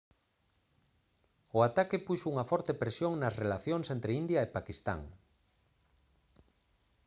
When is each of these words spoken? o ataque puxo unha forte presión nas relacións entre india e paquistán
o 1.57 1.59
ataque 1.69 1.97
puxo 2.07 2.25
unha 2.33 2.45
forte 2.51 2.73
presión 2.81 3.13
nas 3.17 3.37
relacións 3.41 3.87
entre 3.95 4.11
india 4.21 4.39
e 4.43 4.51
paquistán 4.57 5.01